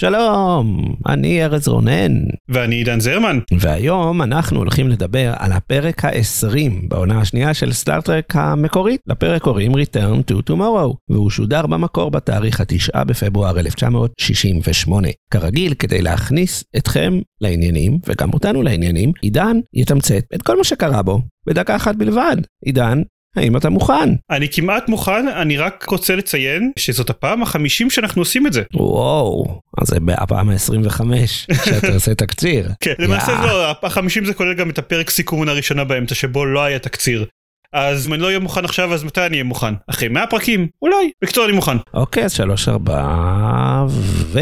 [0.00, 2.12] שלום, אני ארז רונן,
[2.48, 3.38] ואני עידן זרמן.
[3.58, 9.00] והיום אנחנו הולכים לדבר על הפרק ה-20 בעונה השנייה של סטארט-טרק המקורית.
[9.06, 15.08] לפרק קוראים Return to Tomorrow, והוא שודר במקור בתאריך ה-9 בפברואר 1968.
[15.30, 21.20] כרגיל, כדי להכניס אתכם לעניינים, וגם אותנו לעניינים, עידן יתמצת את כל מה שקרה בו
[21.46, 22.36] בדקה אחת בלבד.
[22.64, 23.02] עידן,
[23.36, 24.10] האם אתה מוכן?
[24.30, 28.62] אני כמעט מוכן, אני רק רוצה לציין שזאת הפעם החמישים שאנחנו עושים את זה.
[28.74, 31.02] וואו, אז זה הפעם ה-25
[31.64, 32.68] שאתה עושה תקציר.
[32.80, 36.78] כן, למעשה לא, החמישים זה כולל גם את הפרק סיכומון הראשונה באמצע שבו לא היה
[36.78, 37.26] תקציר.
[37.72, 39.74] אז אם אני לא אהיה מוכן עכשיו אז מתי אני אהיה מוכן?
[39.90, 40.66] אחרי 100 פרקים?
[40.82, 41.10] אולי.
[41.22, 41.76] בקצור אני מוכן.
[41.94, 43.84] אוקיי, אז שלוש ארבע
[44.32, 44.40] ו...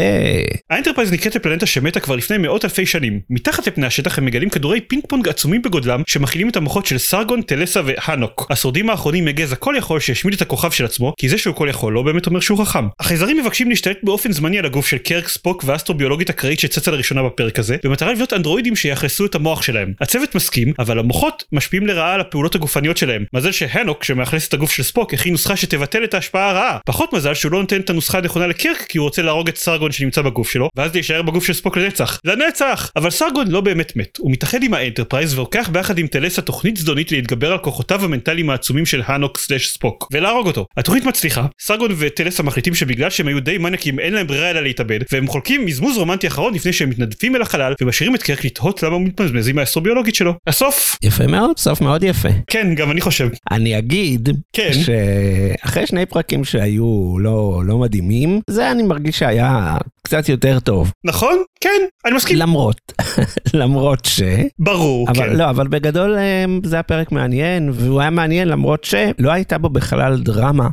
[0.69, 3.19] האנטרפרייז נקראת לפלנטה שמתה כבר לפני מאות אלפי שנים.
[3.29, 7.41] מתחת לפני השטח הם מגלים כדורי פינג פונג עצומים בגודלם שמכילים את המוחות של סרגון,
[7.41, 8.47] טלסה והנוק.
[8.49, 11.93] השורדים האחרונים מגזע כל יכול שהשמיד את הכוכב של עצמו, כי זה שהוא כל יכול
[11.93, 12.87] לא באמת אומר שהוא חכם.
[12.99, 17.59] החייזרים מבקשים להשתלט באופן זמני על הגוף של קרק ספוק ואסטרוביולוגית אקראית שצצה לראשונה בפרק
[17.59, 19.93] הזה, במטרה לבנות אנדרואידים שיאכלסו את המוח שלהם.
[20.01, 23.18] הצוות מסכים, אבל המוחות משפיעים לרעה על הפעולות הגופניות שלהם.
[23.33, 26.77] מזל שהנוק שמאכלס את הגוף של ספוק הכין נוסחה שתבטל את ההשפעה הרעה.
[26.85, 29.91] פחות מזל שהוא לא נותן את הנוסחה הנכונה לקרק כי הוא רוצה להרוג את סרגון
[29.91, 32.19] שנמצא בגוף שלו, ואז להישאר בגוף של ספוק לנצח.
[32.25, 32.91] לנצח!
[32.95, 34.17] אבל סרגון לא באמת מת.
[34.17, 38.85] הוא מתאחד עם האנטרפרייז ולוקח ביחד עם טלסה תוכנית זדונית להתגבר על כוחותיו המנטליים העצומים
[38.85, 40.65] של הנוק slash ספוק, ולהרוג אותו.
[40.77, 44.99] התוכנית מצליחה, סרגון וטלסה מחליטים שבגלל שהם היו די מניאקים אין להם ברירה אלא להתאבד,
[45.11, 48.95] והם חולקים מזמוז רומנטי אחרון לפני שהם מתנדפים אל החלל ומשאירים את קרק לתהות למה
[48.95, 50.33] הוא מתמזמז עם האסטרוביולוגית שלו.
[50.47, 50.97] הסוף!
[51.03, 52.29] יפה מאוד, סוף מאוד יפה.
[52.47, 53.29] כן, גם אני חושב.
[53.51, 54.71] אני אגיד כן.
[54.73, 60.91] שאחרי שני פרקים שהיו לא, לא מדהימים, זה אני מרגיש שהיה קצת יותר טוב.
[61.05, 61.43] נכון?
[61.61, 62.37] כן, אני מסכים.
[62.37, 62.93] למרות,
[63.61, 64.21] למרות ש...
[64.59, 65.35] ברור, אבל כן.
[65.35, 69.69] לא, אבל בגדול אה, זה היה פרק מעניין, והוא היה מעניין למרות שלא הייתה בו
[69.69, 70.69] בכלל דרמה.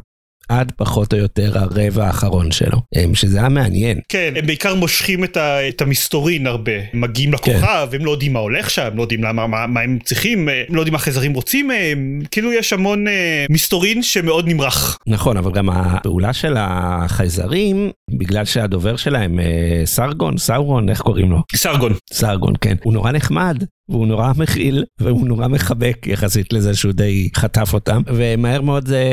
[0.49, 4.01] עד פחות או יותר הרבע האחרון שלו, אה, שזה היה מעניין.
[4.09, 6.73] כן, הם בעיקר מושכים את, ה, את המסתורין הרבה.
[6.93, 9.81] הם מגיעים לכוכב, הם לא יודעים מה הולך שם, הם לא יודעים למה, מה, מה
[9.81, 14.03] הם צריכים, אה, הם לא יודעים מה החייזרים רוצים מהם, כאילו יש המון אה, מסתורין
[14.03, 14.99] שמאוד נמרח.
[15.07, 21.43] נכון, אבל גם הפעולה של החייזרים, בגלל שהדובר שלהם, אה, סרגון, סאורון, איך קוראים לו?
[21.57, 21.93] סרגון.
[22.13, 22.77] סרגון, כן.
[22.85, 23.65] הוא נורא נחמד.
[23.89, 29.05] והוא נורא מכיל והוא נורא מחבק יחסית לזה שהוא די חטף אותם ומהר מאוד זה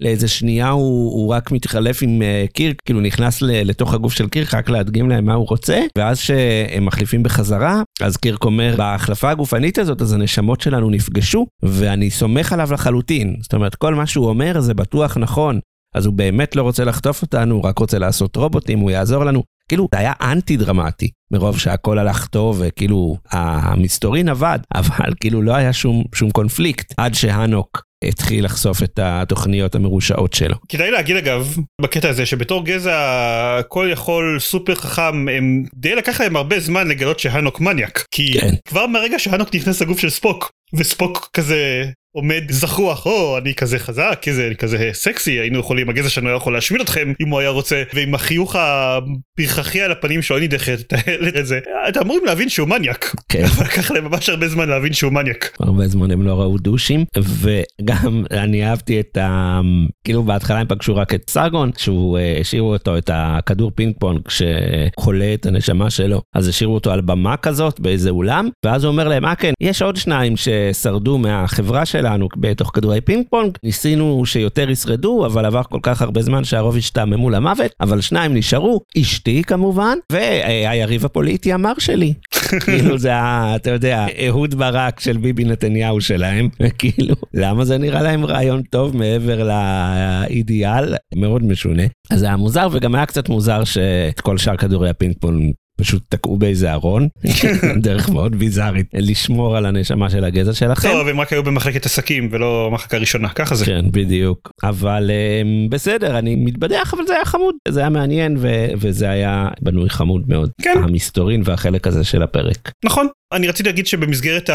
[0.00, 4.28] לאיזה שנייה הוא, הוא רק מתחלף עם uh, קירק כאילו נכנס ל, לתוך הגוף של
[4.28, 9.30] קירק רק להדגים להם מה הוא רוצה ואז שהם מחליפים בחזרה אז קירק אומר בהחלפה
[9.30, 14.28] הגופנית הזאת אז הנשמות שלנו נפגשו ואני סומך עליו לחלוטין זאת אומרת כל מה שהוא
[14.28, 15.60] אומר זה בטוח נכון
[15.98, 19.42] אז הוא באמת לא רוצה לחטוף אותנו, הוא רק רוצה לעשות רובוטים, הוא יעזור לנו.
[19.68, 25.54] כאילו, זה היה אנטי דרמטי, מרוב שהכל הלך טוב, וכאילו, המסתורין עבד, אבל כאילו לא
[25.54, 30.56] היה שום, שום קונפליקט, עד שהנוק התחיל לחשוף את התוכניות המרושעות שלו.
[30.68, 36.36] כדאי להגיד אגב, בקטע הזה, שבתור גזע כל יכול סופר חכם, הם די לקח להם
[36.36, 38.04] הרבה זמן לגלות שהנוק מניאק.
[38.10, 38.54] כי כן.
[38.68, 44.18] כבר מהרגע שהנוק נכנס לגוף של ספוק, וספוק כזה עומד זחוח, או אני כזה חזק,
[44.22, 47.48] כזה, אני כזה סקסי, היינו יכולים, הגזע שלנו היה יכול להשמיד אתכם אם הוא היה
[47.48, 51.58] רוצה, ועם החיוך הפרחחי על הפנים שלו, אין לי דרך לתאר את זה,
[51.88, 53.14] אתם אמורים להבין שהוא מניאק.
[53.28, 53.44] כן.
[53.44, 55.56] אבל לקח להם ממש הרבה זמן להבין שהוא מניאק.
[55.60, 59.60] הרבה זמן הם לא ראו דושים, וגם אני אהבתי את ה...
[60.04, 64.20] כאילו בהתחלה הם פגשו רק את סרגון, שהוא אה, השאירו אותו, את הכדור פינג פונג
[64.28, 69.08] שמכילה את הנשמה שלו, אז השאירו אותו על במה כזאת באיזה אולם, ואז הוא אומר
[69.08, 74.70] להם, אה כן, יש עוד שניים ששרדו מהחברה שלנו בתוך כדורי פינג פונג, ניסינו שיותר
[74.70, 79.98] ישרדו, אבל עבר כל כך הרבה זמן שהרוב השתעממו למוות, אבל שניים נשארו, אשתי כמובן,
[80.12, 82.14] והיריב הפוליטי המר שלי.
[82.64, 88.02] כאילו זה, ה- אתה יודע, אהוד ברק של ביבי נתניהו שלהם, וכאילו, למה זה נראה
[88.02, 90.94] להם רעיון טוב מעבר לאידיאל?
[91.14, 91.82] מאוד משונה.
[92.10, 96.02] אז זה היה מוזר, וגם היה קצת מוזר שאת כל שאר כדורי הפינג פונג פשוט
[96.08, 97.08] תקעו באיזה ארון,
[97.86, 100.88] דרך מאוד ביזארית, לשמור על הנשמה של הגזע שלכם.
[100.88, 103.64] טוב, הם רק היו במחלקת עסקים ולא מחלקה ראשונה, ככה זה.
[103.66, 104.52] כן, בדיוק.
[104.62, 109.48] אבל אממ, בסדר, אני מתבדח, אבל זה היה חמוד, זה היה מעניין, ו- וזה היה
[109.62, 110.50] בנוי חמוד מאוד.
[110.62, 110.80] כן.
[110.82, 112.72] המסתורין והחלק הזה של הפרק.
[112.84, 113.08] נכון.
[113.32, 114.50] אני רציתי להגיד שבמסגרת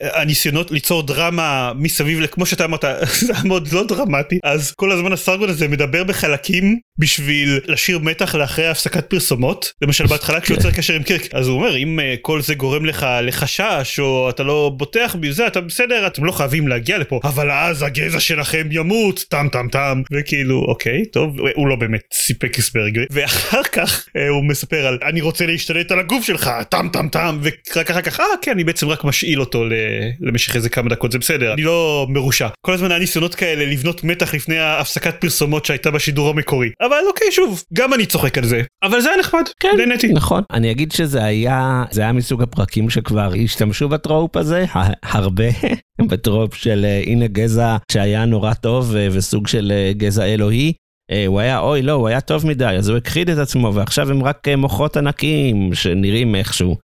[0.00, 2.84] הניסיונות ליצור דרמה מסביב כמו שאתה אמרת
[3.26, 8.34] זה היה מאוד לא דרמטי אז כל הזמן הסרגון הזה מדבר בחלקים בשביל להשאיר מתח
[8.34, 9.72] לאחרי הפסקת פרסומות.
[9.82, 13.06] למשל בהתחלה כשהוא יוצר קשר עם קירק אז הוא אומר אם כל זה גורם לך
[13.22, 17.82] לחשש או אתה לא בוטח בזה אתה בסדר אתם לא חייבים להגיע לפה אבל אז
[17.82, 20.02] הגזע שלכם ימות טם טם טם.
[20.12, 21.36] וכאילו אוקיי טוב.
[21.54, 26.24] הוא לא באמת סיפק הסבר ואחר כך הוא מספר על אני רוצה להשתלט על הגוף
[26.24, 27.38] שלך טם טם טם.
[27.42, 29.64] ורק אחר כך אה כן אני בעצם רק משאיל אותו
[30.20, 32.48] למשך איזה כמה דקות זה בסדר אני לא מרושע.
[32.66, 36.70] כל הזמן היה ניסיונות כאלה לבנות מתח לפני ההפסקת פרסומות שהייתה בשידור המקורי.
[36.80, 40.08] אבל אוקיי שוב גם אני צוחק על זה אבל זה היה נחמד כן נהניתי.
[40.08, 40.42] נכון.
[40.50, 44.64] אני אגיד שזה היה זה היה מסוג הפרקים שכבר השתמשו בטרופ הזה
[45.02, 45.44] הרבה
[46.10, 50.72] בטרופ של הנה גזע שהיה נורא טוב וסוג של גזע אלוהי.
[51.26, 54.22] הוא היה אוי לא הוא היה טוב מדי אז הוא הכחיד את עצמו ועכשיו הם
[54.22, 56.76] רק מוחות ענקיים שנראים איכשהו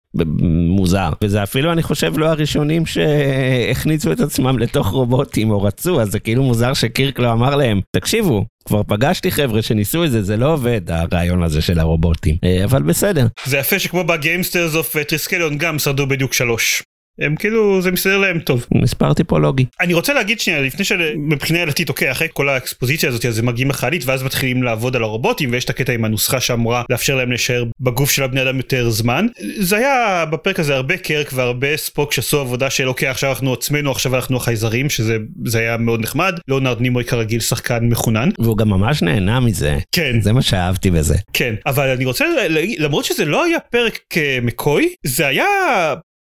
[0.68, 1.10] מוזר.
[1.24, 6.18] וזה אפילו אני חושב לא הראשונים שהכניסו את עצמם לתוך רובוטים או רצו אז זה
[6.18, 10.52] כאילו מוזר שקירק לא אמר להם תקשיבו כבר פגשתי חבר'ה שניסו את זה זה לא
[10.52, 12.36] עובד הרעיון הזה של הרובוטים.
[12.64, 13.26] אבל בסדר.
[13.44, 16.82] זה יפה שכמו ב-Gamesters of Triskelion גם שרדו בדיוק שלוש.
[17.20, 18.66] הם כאילו זה מסתדר להם טוב.
[18.74, 19.64] מספר טיפולוגי.
[19.80, 23.70] אני רוצה להגיד שנייה לפני שמבחינה ילדתית אוקיי אחרי כל האקספוזיציה הזאת אז הם מגיעים
[23.70, 27.64] לחללית ואז מתחילים לעבוד על הרובוטים ויש את הקטע עם הנוסחה שאמורה לאפשר להם להישאר
[27.80, 29.26] בגוף של הבני אדם יותר זמן.
[29.58, 33.90] זה היה בפרק הזה הרבה קרק והרבה ספוק שעשו עבודה של אוקיי עכשיו אנחנו עצמנו
[33.90, 36.38] עכשיו אנחנו החייזרים שזה זה היה מאוד נחמד.
[36.48, 38.28] ליאונרד נימוי כרגיל שחקן מחונן.
[38.38, 39.78] והוא גם ממש נהנה מזה.
[39.92, 40.20] כן.
[40.20, 41.14] זה מה שאהבתי בזה.
[41.32, 43.98] כן אבל אני רוצה להגיד למרות שזה לא היה פרק
[44.42, 45.44] מקוי זה היה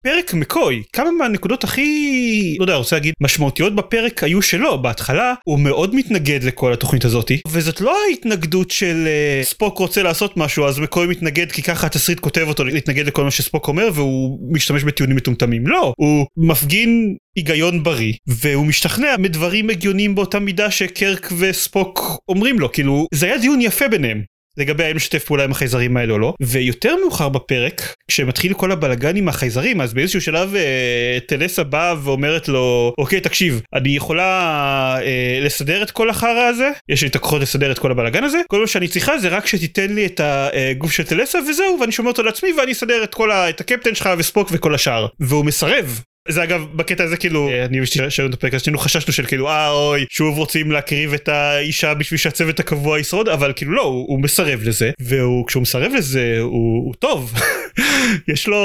[0.07, 4.81] פרק מקוי כמה מהנקודות הכי לא יודע רוצה להגיד משמעותיות בפרק היו שלו.
[4.81, 10.37] בהתחלה הוא מאוד מתנגד לכל התוכנית הזאתי וזאת לא ההתנגדות של uh, ספוק רוצה לעשות
[10.37, 14.53] משהו אז מקוי מתנגד כי ככה התסריט כותב אותו להתנגד לכל מה שספוק אומר והוא
[14.53, 15.67] משתמש בטיעונים מטומטמים.
[15.67, 22.71] לא הוא מפגין היגיון בריא והוא משתכנע מדברים הגיוניים באותה מידה שקרק וספוק אומרים לו.
[22.71, 24.23] כאילו זה היה דיון יפה ביניהם
[24.57, 26.33] לגבי האם לשתף פעולה עם החייזרים האלה או לא.
[26.41, 32.47] ויותר מאוחר בפרק כשמתחיל כל הבלגן עם החייזרים אז באיזשהו שלב אה, טלסה באה ואומרת
[32.47, 36.69] לו אוקיי תקשיב אני יכולה אה, לסדר את כל החרא הזה?
[36.89, 38.41] יש לי את הכוחות לסדר את כל הבלגן הזה?
[38.47, 42.09] כל מה שאני צריכה זה רק שתיתן לי את הגוף של טלסה וזהו ואני שומר
[42.09, 45.07] אותו לעצמי ואני אסדר את ה, את הקפטן שלך וספוק וכל השאר.
[45.19, 49.25] והוא מסרב זה אגב בקטע הזה כאילו אני שראינו את הפרק הזה שנינו חששנו של
[49.25, 53.81] כאילו אה אוי שוב רוצים להקריב את האישה בשביל שהצוות הקבוע ישרוד אבל כאילו לא
[53.81, 57.33] הוא, הוא מסרב לזה והוא כשהוא מסרב לזה הוא, הוא טוב.
[58.33, 58.57] יש לו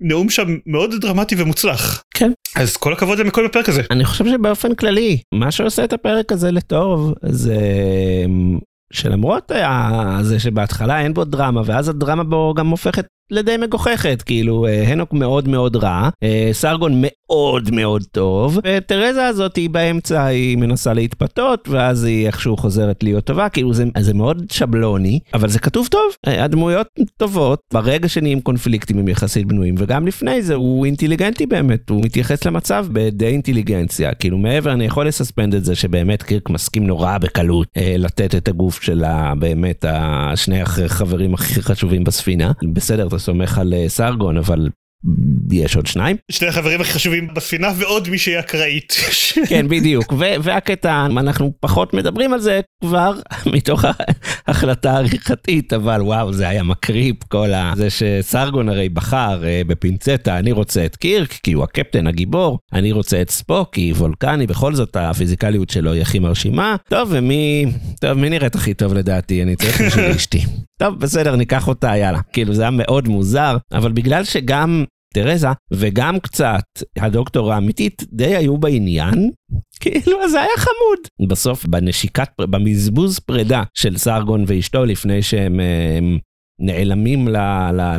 [0.00, 2.02] נאום שם מאוד דרמטי ומוצלח.
[2.14, 2.32] כן.
[2.56, 3.82] אז כל הכבוד למקום בפרק הזה.
[3.90, 7.56] אני חושב שבאופן כללי מה שעושה את הפרק הזה לטוב זה
[8.92, 9.52] שלמרות
[10.22, 15.48] זה שבהתחלה אין בו דרמה ואז הדרמה בו גם הופכת לדי מגוחכת כאילו הנוק מאוד
[15.48, 16.08] מאוד רע
[16.52, 23.02] סרגון מאוד מאוד טוב ותרזה הזאת היא באמצע היא מנסה להתפתות ואז היא איכשהו חוזרת
[23.02, 26.86] להיות טובה כאילו זה, זה מאוד שבלוני אבל זה כתוב טוב הדמויות
[27.16, 32.44] טובות ברגע שנהיים קונפליקטים הם יחסית בנויים וגם לפני זה הוא אינטליגנטי באמת הוא מתייחס
[32.44, 37.68] למצב בדי אינטליגנציה כאילו מעבר אני יכול לסספנד את זה שבאמת קירק מסכים נורא בקלות
[37.98, 39.04] לתת את הגוף של
[39.38, 42.52] באמת השני חברים הכי חשובים בספינה.
[42.72, 44.68] בסדר סומך על סרגון אבל
[45.50, 46.16] יש עוד שניים.
[46.30, 48.96] שני החברים הכי חשובים בספינה ועוד מי שהיא אקראית.
[49.48, 50.12] כן בדיוק
[50.42, 53.12] והקטע אנחנו פחות מדברים על זה כבר
[53.54, 53.84] מתוך
[54.50, 60.84] החלטה עריכתית אבל וואו זה היה מקריפ כל זה שסרגון הרי בחר בפינצטה אני רוצה
[60.84, 65.70] את קירק כי הוא הקפטן הגיבור אני רוצה את ספוק כי וולקני בכל זאת הפיזיקליות
[65.70, 66.76] שלו היא הכי מרשימה.
[66.88, 67.66] טוב ומי
[68.00, 69.42] טוב מי נראית הכי טוב לדעתי?
[69.42, 70.40] אני צריך בשביל אשתי.
[70.78, 72.20] טוב בסדר ניקח אותה יאללה.
[72.32, 76.64] כאילו זה היה מאוד מוזר אבל בגלל שגם תרזה וגם קצת
[76.98, 79.30] הדוקטור האמיתית די היו בעניין
[79.80, 81.28] כאילו זה היה חמוד.
[81.30, 85.60] בסוף בנשיקת במזמוז פרידה של סרגון ואשתו לפני שהם
[86.60, 87.28] נעלמים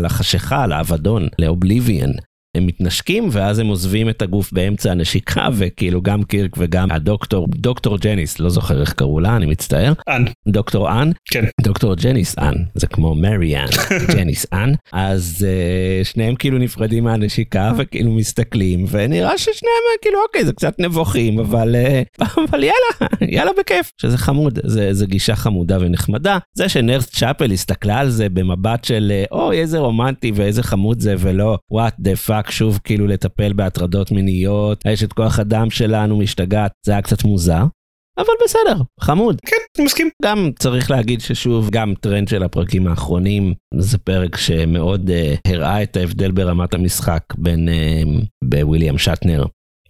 [0.01, 2.11] לחשיכה לאבדון ל-oblivion
[2.57, 7.97] הם מתנשקים ואז הם עוזבים את הגוף באמצע הנשיקה וכאילו גם קירק וגם הדוקטור דוקטור
[7.97, 9.93] ג'ניס לא זוכר איך קראו לה אני מצטער.
[10.09, 11.45] אן דוקטור אן כן.
[11.61, 13.67] דוקטור ג'ניס אן זה כמו מרי אן
[14.15, 20.53] ג'ניס אן אז אה, שניהם כאילו נפרדים מהנשיקה וכאילו מסתכלים ונראה ששניהם כאילו אוקיי זה
[20.53, 21.75] קצת נבוכים אבל
[22.21, 23.91] אה, אבל יאללה יאללה בכיף.
[24.01, 26.37] שזה חמוד זה, זה גישה חמודה ונחמדה.
[26.53, 31.15] זה ש Nurse צ'אפל הסתכלה על זה במבט של אוי איזה רומנטי ואיזה חמוד זה
[31.17, 36.71] ולא what the fuck רק שוב כאילו לטפל בהטרדות מיניות, האשת כוח אדם שלנו משתגעת,
[36.85, 37.63] זה היה קצת מוזר.
[38.17, 39.37] אבל בסדר, חמוד.
[39.45, 40.09] כן, אני מסכים.
[40.23, 45.97] גם צריך להגיד ששוב, גם טרנד של הפרקים האחרונים, זה פרק שמאוד אה, הראה את
[45.97, 49.45] ההבדל ברמת המשחק בין אה, בוויליאם שאטנר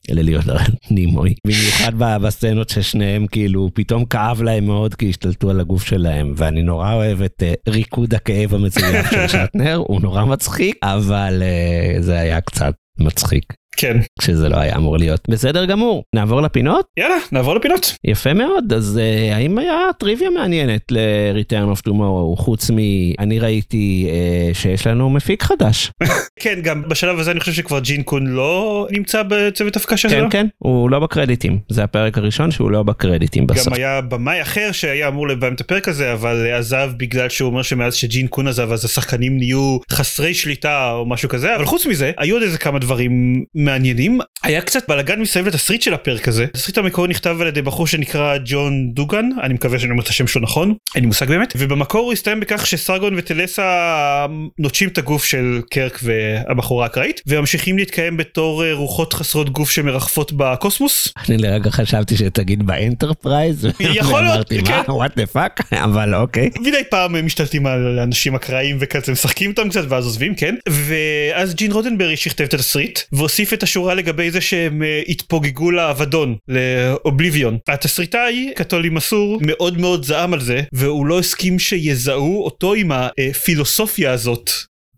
[0.09, 1.33] לליאונרד נימוי.
[1.47, 6.93] במיוחד בסצנות ששניהם כאילו פתאום כאב להם מאוד כי השתלטו על הגוף שלהם ואני נורא
[6.93, 12.41] אוהב את uh, ריקוד הכאב המצוין של שטנר, הוא נורא מצחיק, אבל uh, זה היה
[12.41, 13.53] קצת מצחיק.
[13.77, 13.97] כן.
[14.19, 15.29] כשזה לא היה אמור להיות.
[15.29, 16.85] בסדר גמור, נעבור לפינות?
[16.97, 17.97] יאללה, נעבור לפינות.
[18.03, 22.77] יפה מאוד, אז uh, האם היה טריוויה מעניינת ל-Return of Tomorrow, חוץ מ...
[23.19, 25.91] אני ראיתי uh, שיש לנו מפיק חדש.
[26.43, 30.11] כן, גם בשלב הזה אני חושב שכבר ג'ין קון לא נמצא בצוות הפקה שלו.
[30.11, 31.59] כן, כן, הוא לא בקרדיטים.
[31.69, 33.67] זה הפרק הראשון שהוא לא בקרדיטים בסוף.
[33.67, 37.61] גם היה במאי אחר שהיה אמור לביים את הפרק הזה, אבל עזב בגלל שהוא אומר
[37.61, 42.11] שמאז שג'ין קון עזב אז השחקנים נהיו חסרי שליטה או משהו כזה, אבל חוץ מזה,
[42.17, 44.19] היו עוד איזה כמה דברים מעניינים.
[44.43, 46.43] היה קצת בלאגן מסביב לתסריט של הפרק הזה.
[46.43, 50.27] התסריט המקורי נכתב על ידי בחור שנקרא ג'ון דוגן, אני מקווה שאני אומר את השם
[50.27, 54.25] שלו נכון, אין לי מושג באמת, ובמקור הוא הסתיים בכך שסרגון וטלסה
[54.59, 60.31] נוטשים את הגוף של קירק והבחורה האקראית, וממשיכים להתקיים בתור אה, רוחות חסרות גוף שמרחפות
[60.35, 61.13] בקוסמוס.
[61.29, 64.81] אני לרגע חשבתי שתגיד באנטרפרייז, יכול להיות, כן.
[64.87, 66.49] מה, what the fuck, אבל אוקיי.
[66.59, 71.55] מדי פעם הם משתלטים על אנשים אקראיים וכזה משחקים איתם קצת ואז עוזבים כן ואז
[71.55, 76.58] ג'ין רודנברי שכתב את התסריט והוסיף את השורה לגבי זה שהם אה, התפוגגו לאבדון ל
[76.58, 77.57] oblivion.
[77.67, 84.11] התסריטאי קתולי מסור מאוד מאוד זעם על זה והוא לא הסכים שיזהו אותו עם הפילוסופיה
[84.11, 84.49] הזאת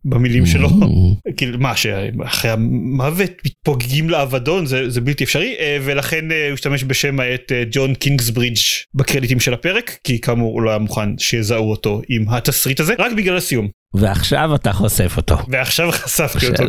[0.06, 0.70] במילים שלו.
[1.38, 4.66] כאילו מה שאחרי המוות מתפוגגים לאבדון?
[4.66, 8.58] זה, זה בלתי אפשרי אה, ולכן אה, הוא השתמש בשם העט ג'ון קינגסברידג'
[8.94, 12.94] בקרדיטים של הפרק כי כאמור הוא לא היה מוכן שיזהו אותו עם התסריט הזה.
[13.00, 15.38] רק בגלל הסיום ועכשיו אתה חושף אותו.
[15.50, 16.64] ועכשיו חשפתי אותו.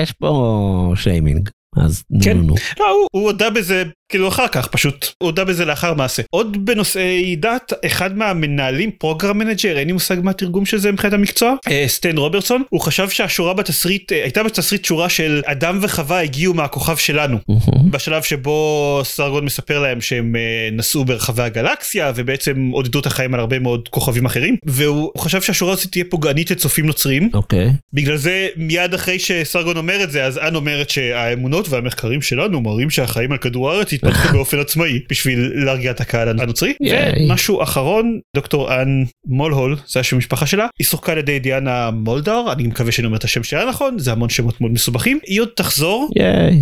[0.00, 1.48] יש פה שיימינג.
[1.76, 2.36] אז נו כן.
[2.36, 2.54] נו נו.
[2.80, 7.36] לא, הוא, הוא הודה בזה כאילו אחר כך פשוט הודה בזה לאחר מעשה עוד בנושאי
[7.36, 11.84] דת אחד מהמנהלים program manager אין לי מושג מה התרגום של זה מבחינת המקצוע אה,
[11.86, 16.96] סטן רוברטסון הוא חשב שהשורה בתסריט אה, הייתה בתסריט שורה של אדם וחווה הגיעו מהכוכב
[16.96, 17.38] שלנו.
[17.90, 23.40] בשלב שבו סרגון מספר להם שהם אה, נסעו ברחבי הגלקסיה ובעצם עודדו את החיים על
[23.40, 27.70] הרבה מאוד כוכבים אחרים והוא חשב שהשורה הזאת תהיה פוגענית לצופים נוצרים אוקיי.
[27.92, 32.90] בגלל זה מיד אחרי שסרגון אומר את זה אז אן אומרת שהאמונות והמחקרים שלנו מראים
[32.90, 36.72] שהחיים על כדור הארץ התפתחו באופן עצמאי בשביל להרגיע את הקהל הנוצרי.
[37.20, 40.66] ומשהו אחרון דוקטור אן מולהול זה השם המשפחה שלה.
[40.78, 44.12] היא שוחקה על ידי דיאנה מולדאר אני מקווה שאני אומר את השם שלה נכון זה
[44.12, 45.18] המון שמות מאוד מסובכים.
[45.26, 46.10] היא עוד תחזור.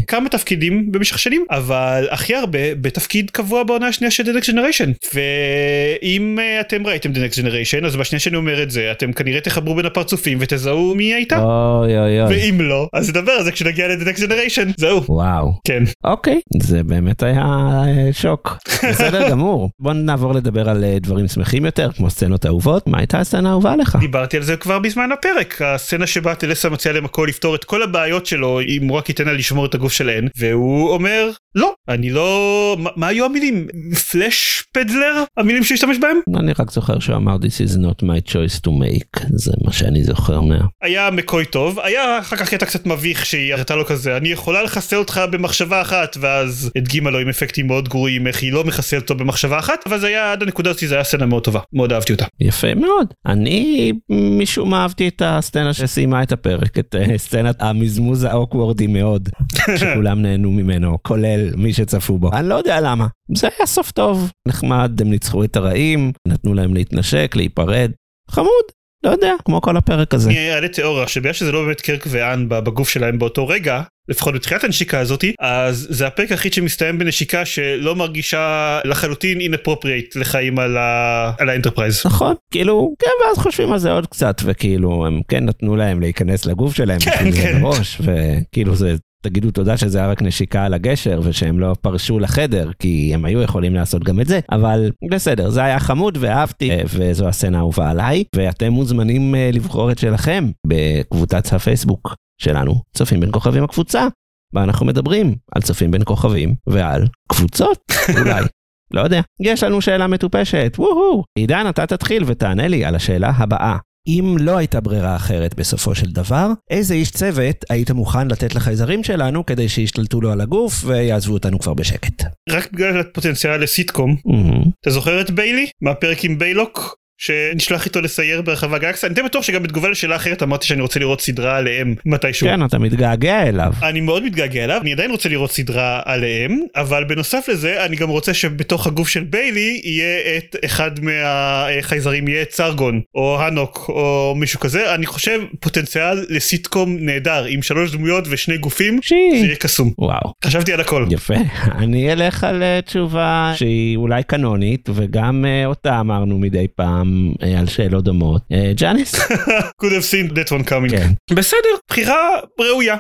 [0.07, 5.15] כמה תפקידים במשך שנים אבל הכי הרבה בתפקיד קבוע בעונה השנייה של The Next Generation.
[5.15, 9.41] ואם אה, אתם ראיתם The Next Generation אז בשנייה שאני אומר את זה אתם כנראה
[9.41, 11.39] תחברו בין הפרצופים ותזהו מי הייתה.
[11.39, 12.35] אוי אוי אוי.
[12.35, 14.73] ואם לא אז נדבר על זה כשנגיע ל-The Next Generation.
[14.77, 15.03] זהו.
[15.09, 15.53] וואו.
[15.65, 15.83] כן.
[16.05, 18.57] אוקיי, זה באמת היה שוק.
[18.91, 19.71] בסדר גמור.
[19.81, 22.87] בוא נעבור לדבר על אה, דברים שמחים יותר, כמו סצנות אהובות.
[22.87, 23.97] מה הייתה הסצנה האהובה לך?
[24.01, 28.27] דיברתי על זה כבר בזמן הפרק הסצנה שבה טלסה מציעה למקו לפתור את כל הבעיות
[28.27, 32.77] שלו אם הוא רק ייתן לה לשמור את הגוף שלהן והוא אומר לא אני לא
[32.79, 33.67] מה, מה היו המילים
[34.11, 38.31] פלאש פדלר המילים שהוא השתמש בהם אני רק זוכר שהוא אמר This is not my
[38.31, 40.59] choice to make, זה מה שאני זוכר מה...
[40.83, 44.63] היה מקוי טוב היה אחר כך קטע קצת מביך שהיא הראתה לו כזה אני יכולה
[44.63, 49.03] לחסל אותך במחשבה אחת ואז הדגימה לו עם אפקטים מאוד גרועים איך היא לא מחסלת
[49.03, 51.93] אותו במחשבה אחת אבל זה היה עד הנקודה הזאת זה היה סצנה מאוד טובה מאוד
[51.93, 52.25] אהבתי אותה.
[52.41, 53.07] יפה מאוד.
[53.27, 59.29] אני משום מה אהבתי את הסצנה שסיימה את הפרק, את אה, סצנת המזמוז האוקוורדי מאוד,
[59.81, 62.31] שכולם נהנו ממנו, כולל מי שצפו בו.
[62.33, 63.07] אני לא יודע למה.
[63.35, 67.91] זה היה סוף טוב, נחמד, הם ניצחו את הרעים, נתנו להם להתנשק, להיפרד.
[68.31, 68.65] חמוד,
[69.05, 70.31] לא יודע, כמו כל הפרק הזה.
[70.31, 74.65] אני אעלה תיאוריה שבגלל שזה לא באמת קירק ואן בגוף שלהם באותו רגע לפחות בתחילת
[74.65, 81.33] הנשיקה הזאתי אז זה הפרק היחיד שמסתיים בנשיקה שלא מרגישה לחלוטין inappropriate לחיים על, ה...
[81.39, 82.03] על האנטרפרייז.
[82.07, 86.47] נכון, כאילו, כן, ואז חושבים על זה עוד קצת, וכאילו, הם כן נתנו להם להיכנס
[86.47, 87.61] לגוף שלהם, כן, כן.
[87.61, 92.71] מראש, וכאילו זה, תגידו תודה שזה היה רק נשיקה על הגשר, ושהם לא פרשו לחדר,
[92.79, 96.83] כי הם היו יכולים לעשות גם את זה, אבל בסדר, זה היה חמוד ואהבתי, אה,
[96.87, 103.33] וזו הסצנה האהובה עליי, ואתם מוזמנים אה, לבחור את שלכם בקבוצת הפייסבוק שלנו, צופים בין
[103.33, 104.09] כוכבים הקבוצה,
[104.55, 108.43] בה אנחנו מדברים על צופים בין כוכבים ועל קבוצות, אולי.
[108.91, 109.21] לא יודע.
[109.41, 111.25] יש לנו שאלה מטופשת, וואו.
[111.39, 113.77] עידן, אתה תתחיל ותענה לי על השאלה הבאה.
[114.09, 119.05] אם לא הייתה ברירה אחרת בסופו של דבר, איזה איש צוות היית מוכן לתת לחייזרים
[119.05, 122.23] שלנו כדי שישתלטו לו על הגוף ויעזבו אותנו כבר בשקט?
[122.51, 124.63] רק בגלל הפוטנציאל לסיטקום מהמם.
[124.81, 129.43] אתה זוכר את ביילי מהפרק עם ביילוק שנשלח איתו לסייר ברחבי הגלקסיה אני די בטוח
[129.43, 132.47] שגם בתגובה לשאלה אחרת אמרתי שאני רוצה לראות סדרה עליהם מתישהו.
[132.47, 133.73] כן, אתה מתגעגע אליו.
[133.83, 138.09] אני מאוד מתגעגע אליו אני עדיין רוצה לראות סדרה עליהם אבל בנוסף לזה אני גם
[138.09, 144.35] רוצה שבתוך הגוף של ביילי יהיה את אחד מהחייזרים יהיה את סרגון או הנוק או
[144.37, 149.15] מישהו כזה אני חושב פוטנציאל לסיטקום נהדר עם שלוש דמויות ושני גופים שי.
[149.41, 150.33] זה יהיה קסום וואו.
[150.45, 151.07] חשבתי על הכל.
[151.11, 151.35] יפה.
[151.83, 157.08] אני אלך על אה, תשובה שהיא אולי קנונית, וגם אה, אותה אמרנו מדי פעם
[157.43, 158.43] אה, על שאלות דומות.
[158.53, 159.15] אה, ג'אניס?
[159.83, 160.91] could have seen that one coming.
[160.91, 161.13] כן.
[161.31, 162.17] בסדר בחירה
[162.61, 162.97] ראויה.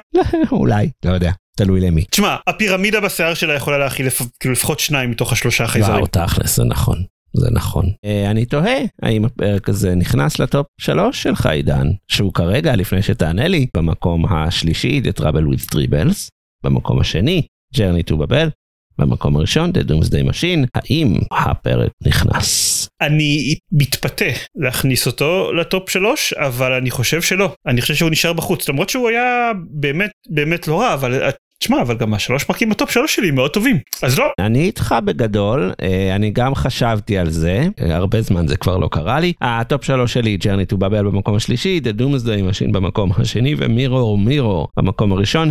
[0.53, 2.05] אולי, לא יודע, תלוי למי.
[2.11, 4.23] תשמע הפירמידה בשיער שלה יכולה להכיל לפ...
[4.41, 5.95] כאילו לפחות שניים מתוך השלושה חייזרים.
[5.95, 7.03] וואו, תכלס, זה נכון.
[7.33, 7.87] זה נכון.
[8.05, 13.49] אה, אני תוהה האם הפרק הזה נכנס לטופ שלוש שלך עידן, שהוא כרגע, לפני שתענה
[13.49, 15.25] לי, במקום השלישי, The Trouble
[15.55, 16.29] with Tribbles,
[16.65, 17.43] במקום השני,
[17.75, 18.49] Journey to Babel,
[18.99, 22.88] במקום הראשון, The Doomsday Machine, האם הפרק נכנס?
[23.00, 24.25] אני מתפתה
[24.57, 29.09] להכניס אותו לטופ שלוש אבל אני חושב שלא אני חושב שהוא נשאר בחוץ למרות שהוא
[29.09, 33.50] היה באמת באמת לא רע אבל תשמע אבל גם השלוש פרקים בטופ שלוש שלי מאוד
[33.50, 38.47] טובים אז לא אני איתך בגדול, אה, אני גם חשבתי על זה, אה, הרבה זמן
[38.47, 39.33] זה כבר לא קרה לי.
[39.40, 44.17] הטופ שלוש שלי, Journey to Babel במקום השלישי, The Doomsday Machine במקום השני, ו Mirror
[44.17, 45.50] Mirror במקום הראשון.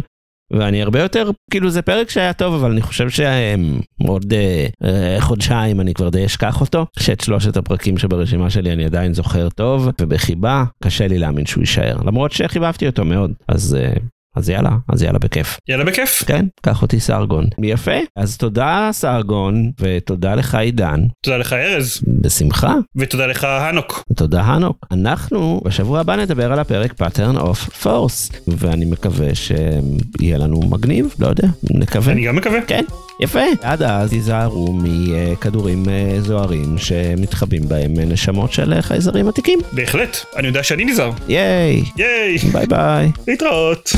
[0.52, 5.82] ואני הרבה יותר, כאילו זה פרק שהיה טוב, אבל אני חושב שעוד אה, אה, חודשיים
[5.82, 10.64] אני כבר די אשכח אותו, שאת שלושת הפרקים שברשימה שלי אני עדיין זוכר טוב, ובחיבה
[10.84, 13.78] קשה לי להאמין שהוא יישאר, למרות שחיבבתי אותו מאוד, אז...
[13.80, 13.94] אה,
[14.38, 15.58] אז יאללה, אז יאללה בכיף.
[15.68, 17.46] יאללה בכיף כן, קח אותי סרגון.
[17.64, 24.42] יפה, אז תודה סרגון, ותודה לך עידן, תודה לך ארז בשמחה, ותודה לך הנוק ותודה
[24.42, 24.78] הנוק.
[24.92, 31.28] אנחנו בשבוע הבא נדבר על הפרק pattern of force, ואני מקווה שיהיה לנו מגניב, לא
[31.28, 32.14] יודע, נקווה.
[32.14, 32.84] אני גם מקווה כן,
[33.20, 33.40] יפה.
[33.62, 39.60] עד אז תיזהרו מכדורים אה, זוהרים שמתחבאים בהם נשמות של אה, חייזרים עתיקים.
[39.72, 43.12] בהחלט אני יודע שאני נזהר ייי, ייי ביי ביי.
[43.28, 43.94] להתראות.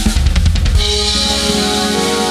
[1.40, 2.29] Música